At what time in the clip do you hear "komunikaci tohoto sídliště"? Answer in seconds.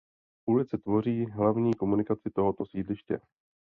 1.73-3.19